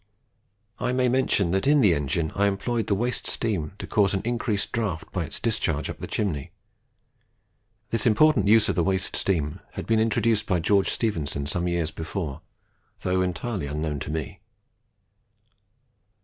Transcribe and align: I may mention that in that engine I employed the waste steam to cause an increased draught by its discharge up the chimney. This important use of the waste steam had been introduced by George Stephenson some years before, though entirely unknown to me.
I 0.79 0.93
may 0.93 1.09
mention 1.09 1.51
that 1.51 1.67
in 1.67 1.81
that 1.81 1.93
engine 1.95 2.31
I 2.33 2.47
employed 2.47 2.87
the 2.87 2.95
waste 2.95 3.27
steam 3.27 3.73
to 3.77 3.85
cause 3.85 4.15
an 4.15 4.23
increased 4.25 4.71
draught 4.71 5.11
by 5.13 5.25
its 5.25 5.39
discharge 5.39 5.91
up 5.91 5.99
the 5.99 6.07
chimney. 6.07 6.49
This 7.91 8.07
important 8.07 8.47
use 8.47 8.67
of 8.67 8.73
the 8.75 8.83
waste 8.83 9.15
steam 9.15 9.59
had 9.73 9.85
been 9.85 9.99
introduced 9.99 10.47
by 10.47 10.59
George 10.59 10.89
Stephenson 10.89 11.45
some 11.45 11.67
years 11.67 11.91
before, 11.91 12.41
though 13.01 13.21
entirely 13.21 13.67
unknown 13.67 13.99
to 13.99 14.09
me. 14.09 14.39